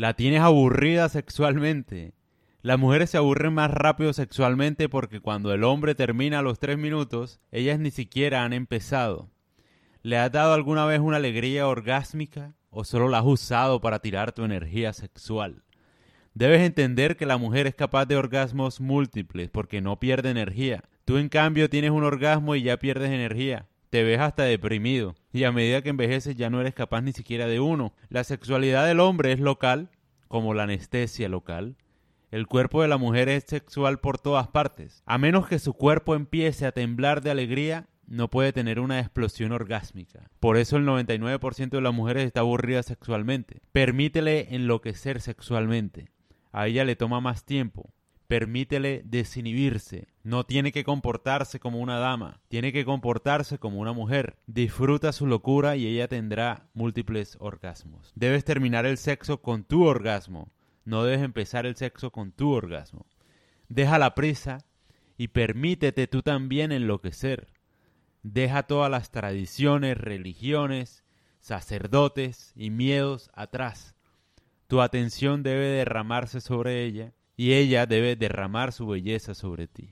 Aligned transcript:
La 0.00 0.14
tienes 0.14 0.40
aburrida 0.40 1.10
sexualmente. 1.10 2.14
Las 2.62 2.78
mujeres 2.78 3.10
se 3.10 3.18
aburren 3.18 3.52
más 3.52 3.70
rápido 3.70 4.14
sexualmente 4.14 4.88
porque 4.88 5.20
cuando 5.20 5.52
el 5.52 5.62
hombre 5.62 5.94
termina 5.94 6.40
los 6.40 6.58
tres 6.58 6.78
minutos, 6.78 7.38
ellas 7.52 7.78
ni 7.78 7.90
siquiera 7.90 8.42
han 8.42 8.54
empezado. 8.54 9.28
¿Le 10.02 10.16
has 10.16 10.32
dado 10.32 10.54
alguna 10.54 10.86
vez 10.86 11.00
una 11.00 11.18
alegría 11.18 11.68
orgásmica 11.68 12.54
o 12.70 12.84
solo 12.84 13.10
la 13.10 13.18
has 13.18 13.26
usado 13.26 13.82
para 13.82 13.98
tirar 13.98 14.32
tu 14.32 14.42
energía 14.42 14.94
sexual? 14.94 15.64
Debes 16.32 16.62
entender 16.62 17.18
que 17.18 17.26
la 17.26 17.36
mujer 17.36 17.66
es 17.66 17.74
capaz 17.74 18.06
de 18.06 18.16
orgasmos 18.16 18.80
múltiples 18.80 19.50
porque 19.50 19.82
no 19.82 20.00
pierde 20.00 20.30
energía. 20.30 20.82
Tú 21.04 21.18
en 21.18 21.28
cambio 21.28 21.68
tienes 21.68 21.90
un 21.90 22.04
orgasmo 22.04 22.54
y 22.54 22.62
ya 22.62 22.78
pierdes 22.78 23.10
energía. 23.10 23.68
Te 23.90 24.04
ves 24.04 24.20
hasta 24.20 24.44
deprimido 24.44 25.16
y 25.32 25.42
a 25.44 25.52
medida 25.52 25.82
que 25.82 25.90
envejeces 25.90 26.36
ya 26.36 26.48
no 26.48 26.60
eres 26.60 26.74
capaz 26.74 27.02
ni 27.02 27.12
siquiera 27.12 27.48
de 27.48 27.58
uno. 27.58 27.92
La 28.08 28.22
sexualidad 28.22 28.86
del 28.86 29.00
hombre 29.00 29.32
es 29.32 29.40
local, 29.40 29.90
como 30.28 30.54
la 30.54 30.62
anestesia 30.62 31.28
local. 31.28 31.76
El 32.30 32.46
cuerpo 32.46 32.82
de 32.82 32.88
la 32.88 32.98
mujer 32.98 33.28
es 33.28 33.44
sexual 33.48 33.98
por 33.98 34.18
todas 34.18 34.46
partes. 34.46 35.02
A 35.06 35.18
menos 35.18 35.48
que 35.48 35.58
su 35.58 35.74
cuerpo 35.74 36.14
empiece 36.14 36.66
a 36.66 36.72
temblar 36.72 37.20
de 37.20 37.32
alegría, 37.32 37.88
no 38.06 38.30
puede 38.30 38.52
tener 38.52 38.78
una 38.78 39.00
explosión 39.00 39.50
orgásmica. 39.50 40.30
Por 40.38 40.56
eso 40.56 40.76
el 40.76 40.86
99% 40.86 41.70
de 41.70 41.80
las 41.80 41.92
mujeres 41.92 42.26
está 42.26 42.40
aburrida 42.40 42.84
sexualmente. 42.84 43.60
Permítele 43.72 44.54
enloquecer 44.54 45.20
sexualmente. 45.20 46.10
A 46.52 46.68
ella 46.68 46.84
le 46.84 46.94
toma 46.94 47.20
más 47.20 47.44
tiempo. 47.44 47.92
Permítele 48.30 49.02
desinhibirse. 49.04 50.06
No 50.22 50.46
tiene 50.46 50.70
que 50.70 50.84
comportarse 50.84 51.58
como 51.58 51.80
una 51.80 51.98
dama, 51.98 52.40
tiene 52.46 52.72
que 52.72 52.84
comportarse 52.84 53.58
como 53.58 53.80
una 53.80 53.92
mujer. 53.92 54.36
Disfruta 54.46 55.10
su 55.10 55.26
locura 55.26 55.74
y 55.74 55.88
ella 55.88 56.06
tendrá 56.06 56.68
múltiples 56.72 57.36
orgasmos. 57.40 58.12
Debes 58.14 58.44
terminar 58.44 58.86
el 58.86 58.98
sexo 58.98 59.42
con 59.42 59.64
tu 59.64 59.84
orgasmo. 59.84 60.52
No 60.84 61.02
debes 61.02 61.22
empezar 61.22 61.66
el 61.66 61.74
sexo 61.74 62.12
con 62.12 62.30
tu 62.30 62.52
orgasmo. 62.52 63.04
Deja 63.68 63.98
la 63.98 64.14
prisa 64.14 64.58
y 65.18 65.26
permítete 65.26 66.06
tú 66.06 66.22
también 66.22 66.70
enloquecer. 66.70 67.48
Deja 68.22 68.62
todas 68.62 68.92
las 68.92 69.10
tradiciones, 69.10 69.98
religiones, 69.98 71.02
sacerdotes 71.40 72.52
y 72.54 72.70
miedos 72.70 73.28
atrás. 73.34 73.96
Tu 74.68 74.80
atención 74.80 75.42
debe 75.42 75.66
derramarse 75.66 76.40
sobre 76.40 76.84
ella 76.84 77.12
y 77.40 77.54
ella 77.54 77.86
debe 77.86 78.16
derramar 78.16 78.70
su 78.70 78.86
belleza 78.86 79.34
sobre 79.34 79.66
ti. 79.66 79.88